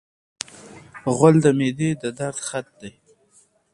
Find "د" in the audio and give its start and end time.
1.43-1.47, 2.01-2.03